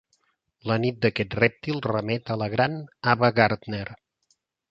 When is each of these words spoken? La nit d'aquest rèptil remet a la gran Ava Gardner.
La 0.69 0.77
nit 0.85 0.95
d'aquest 1.05 1.35
rèptil 1.39 1.83
remet 1.87 2.33
a 2.35 2.39
la 2.43 2.47
gran 2.55 2.79
Ava 3.13 3.31
Gardner. 3.41 3.85